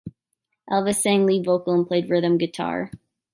Elvis 0.67 0.95
sang 0.99 1.27
lead 1.27 1.45
vocal, 1.45 1.75
and 1.75 1.87
played 1.87 2.09
rhythm 2.09 2.39
guitar. 2.39 2.89